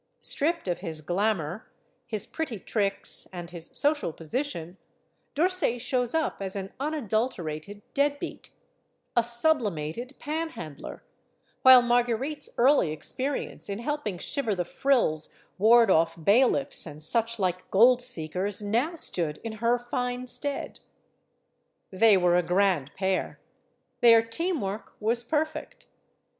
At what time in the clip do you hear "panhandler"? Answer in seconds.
10.17-11.03